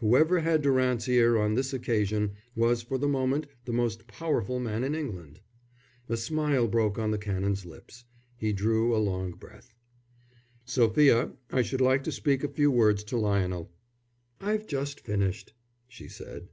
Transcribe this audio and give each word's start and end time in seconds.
Whoever 0.00 0.40
had 0.40 0.60
Durant's 0.60 1.08
ear 1.08 1.38
on 1.38 1.54
this 1.54 1.72
occasion 1.72 2.32
was 2.54 2.82
for 2.82 2.98
the 2.98 3.08
moment 3.08 3.46
the 3.64 3.72
most 3.72 4.06
powerful 4.06 4.60
man 4.60 4.84
in 4.84 4.94
England. 4.94 5.40
A 6.10 6.16
smile 6.18 6.68
broke 6.68 6.98
on 6.98 7.10
the 7.10 7.16
Canon's 7.16 7.64
lips. 7.64 8.04
He 8.36 8.52
drew 8.52 8.94
a 8.94 9.00
long 9.02 9.30
breath. 9.32 9.72
"Sophia, 10.66 11.32
I 11.50 11.62
should 11.62 11.80
like 11.80 12.04
to 12.04 12.12
speak 12.12 12.44
a 12.44 12.48
few 12.52 12.70
words 12.70 13.02
to 13.04 13.16
Lionel." 13.16 13.72
"I've 14.42 14.66
just 14.66 15.00
finished," 15.00 15.54
she 15.88 16.06
said. 16.06 16.50